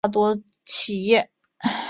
[0.03, 1.29] 适用于大多企业。